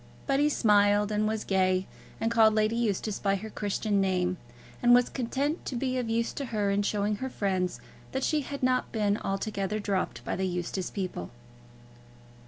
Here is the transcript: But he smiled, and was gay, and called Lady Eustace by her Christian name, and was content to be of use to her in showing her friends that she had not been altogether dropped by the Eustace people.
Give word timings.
But 0.25 0.39
he 0.39 0.49
smiled, 0.49 1.11
and 1.11 1.27
was 1.27 1.43
gay, 1.43 1.85
and 2.19 2.31
called 2.31 2.55
Lady 2.55 2.75
Eustace 2.75 3.19
by 3.19 3.35
her 3.35 3.51
Christian 3.51 4.01
name, 4.01 4.37
and 4.81 4.95
was 4.95 5.09
content 5.09 5.63
to 5.67 5.75
be 5.75 5.99
of 5.99 6.09
use 6.09 6.33
to 6.33 6.45
her 6.45 6.71
in 6.71 6.81
showing 6.81 7.17
her 7.17 7.29
friends 7.29 7.79
that 8.11 8.23
she 8.23 8.41
had 8.41 8.63
not 8.63 8.91
been 8.91 9.19
altogether 9.19 9.77
dropped 9.79 10.25
by 10.25 10.35
the 10.35 10.47
Eustace 10.47 10.89
people. 10.89 11.29